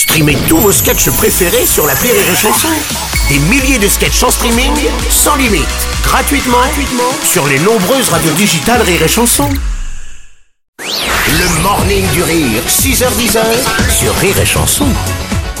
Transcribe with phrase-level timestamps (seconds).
[0.00, 2.68] Streamez tous vos sketchs préférés sur la Rire et Chanson.
[3.28, 4.72] Des milliers de sketchs en streaming,
[5.10, 5.68] sans limite,
[6.02, 9.50] gratuitement, gratuitement sur les nombreuses radios digitales Rire et Chanson.
[10.78, 13.38] Le morning du rire, 6h10
[13.90, 14.88] sur Rire et Chanson.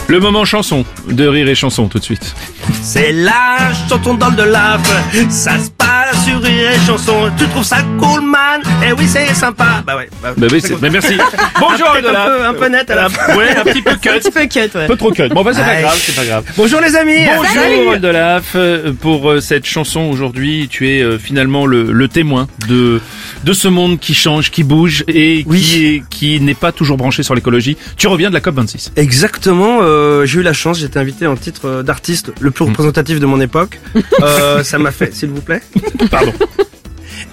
[0.08, 2.34] Le moment chanson de rire et chanson tout de suite.
[2.82, 4.90] C'est la chanson dans de lave,
[5.28, 7.30] ça se passe sur Rire et Chanson.
[7.36, 8.60] Tu trouves ça cool, man?
[8.86, 9.82] Eh oui, c'est sympa.
[9.84, 10.08] Bah ouais.
[10.22, 11.14] Bah, Bah oui, c'est- mais merci.
[11.58, 13.36] Bonjour Peut-être un peu, un peu net à la fin.
[13.36, 14.08] Ouais, un petit peu cut.
[14.10, 14.84] Un petit peu cut, ouais.
[14.84, 15.28] Un peu trop cut.
[15.30, 16.44] Bon, bah c'est pas grave, c'est pas grave.
[16.56, 17.26] Bonjour les amis.
[17.36, 22.46] Bonjour Oldelaf, Euh, pour euh, cette chanson aujourd'hui, tu es euh, finalement le, le témoin
[22.68, 23.00] de
[23.44, 25.60] de ce monde qui change, qui bouge et Oui.
[25.60, 27.76] qui est, qui n'est pas toujours branché sur l'écologie.
[27.96, 28.92] Tu reviens de la COP 26.
[28.96, 33.18] Exactement, euh, j'ai eu la chance, été invité en titre euh, d'artiste le plus représentatif
[33.18, 33.80] de mon époque.
[34.22, 35.62] Euh, ça m'a fait, s'il vous plaît.
[36.10, 36.32] Pardon.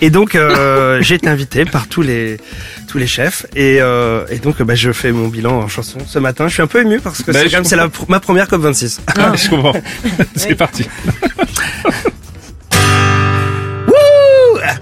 [0.02, 2.38] Et donc euh, j'ai été invité par tous les
[2.88, 6.20] tous les chefs et, euh, et donc bah, je fais mon bilan en chanson ce
[6.20, 6.48] matin.
[6.48, 9.02] Je suis un peu ému parce que Bah, c'est quand même ma première COP 26.
[9.36, 9.74] Je comprends.
[10.36, 10.86] c'est parti.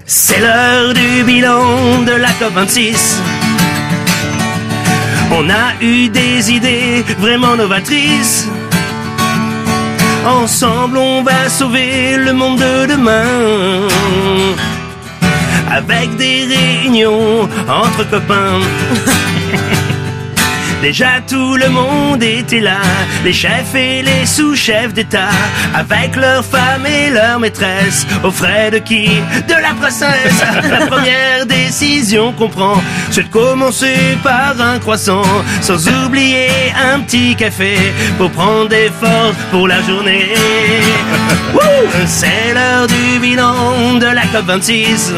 [0.08, 3.16] C'est l'heure du bilan de la COP26.
[5.32, 8.48] On a eu des idées vraiment novatrices.
[10.26, 12.75] Ensemble, on va sauver le monde de
[15.72, 18.62] Avec des réunions entre copains.
[20.82, 22.80] Déjà tout le monde était là,
[23.24, 25.30] les chefs et les sous-chefs d'État,
[25.74, 29.08] avec leurs femmes et leurs maîtresses, aux frais de qui
[29.48, 35.24] De la princesse La première décision qu'on prend, c'est de commencer par un croissant,
[35.62, 36.50] sans oublier
[36.94, 37.78] un petit café,
[38.18, 40.34] pour prendre des forces pour la journée.
[42.06, 45.14] C'est l'heure du bilan de la COP26.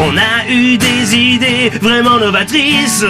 [0.00, 3.04] On a eu des idées vraiment novatrices.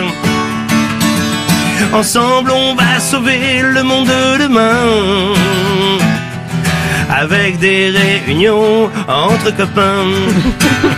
[1.92, 5.34] Ensemble, on va sauver le monde de demain.
[7.08, 10.06] Avec des réunions entre copains.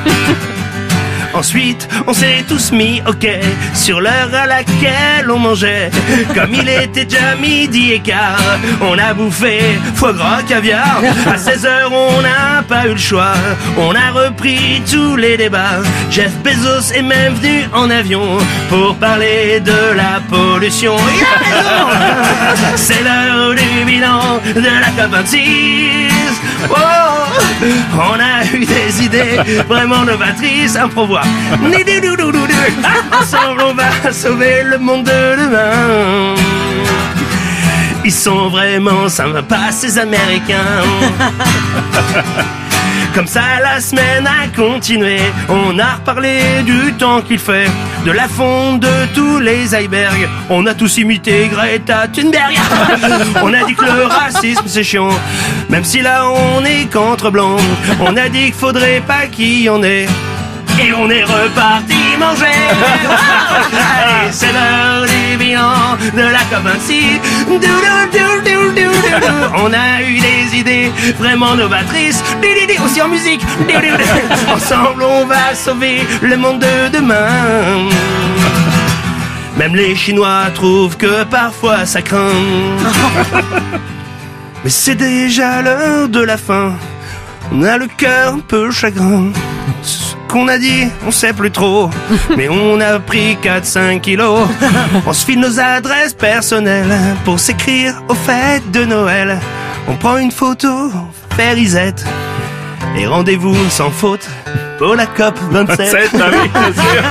[1.47, 3.25] Ensuite, on s'est tous mis ok
[3.73, 5.93] sur l'heure à laquelle on mangeait.
[6.35, 11.01] Comme il était déjà midi et quart, on a bouffé foie gras, caviar.
[11.25, 13.35] À 16 heures, on n'a pas eu le choix.
[13.79, 15.83] On a repris tous les débats.
[16.11, 20.97] Jeff Bezos est même venu en avion pour parler de la pollution.
[22.75, 23.85] C'est l'heure du
[24.55, 26.11] de la COP26.
[26.71, 26.75] Oh,
[27.95, 31.23] on a eu des idées vraiment novatrices à.
[31.63, 32.47] Nididoudoudou.
[33.21, 36.35] Ensemble, on va sauver le monde de demain.
[38.05, 40.85] Ils sont vraiment sympas, ces Américains.
[43.17, 45.19] Comme ça, la semaine a continué.
[45.49, 47.67] On a reparlé du temps qu'il fait,
[48.05, 50.29] de la fonte de tous les icebergs.
[50.51, 52.55] On a tous imité Greta Thunberg.
[53.43, 55.09] on a dit que le racisme c'est chiant,
[55.71, 57.57] même si là on est contre blanc.
[58.01, 60.07] On a dit qu'il faudrait pas qu'il y en ait.
[60.79, 62.45] Et on est reparti manger
[63.97, 67.21] Allez, c'est l'heure du bilan de la COP26
[69.59, 72.23] On a eu des idées vraiment novatrices.
[72.85, 73.41] Aussi en musique.
[74.49, 77.89] Ensemble on va sauver le monde de demain.
[79.57, 82.31] Même les Chinois trouvent que parfois ça craint.
[84.65, 86.75] Mais c'est déjà l'heure de la fin.
[87.53, 89.31] On a le cœur un peu chagrin
[90.29, 91.91] qu'on a dit, on sait plus trop.
[92.37, 94.49] Mais on a pris 4-5 kilos.
[95.07, 96.95] On se file nos adresses personnelles
[97.25, 99.39] Pour s'écrire aux fêtes de Noël.
[99.89, 100.91] On prend une photo,
[101.37, 102.05] fait risette.
[102.97, 104.29] Et rendez-vous sans faute
[104.79, 107.03] Pour la COP 27 C'est ah oui, bien sûr.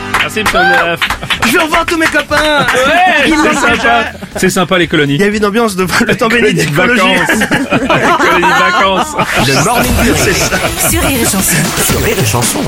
[0.32, 1.00] Merci Monsieur Oldelaf.
[1.44, 4.04] Je vais revoir tous mes copains Ouais, c'est sympa.
[4.36, 5.14] C'est sympa les colonies.
[5.14, 7.48] Il y a une ambiance de le temps béni Colonies de d'écologie vacances.
[8.18, 9.16] colonies de vacances.
[9.48, 9.92] Le morning
[10.90, 11.56] Sur Rire et Chanson.
[11.84, 12.60] sur Rire et Chanson.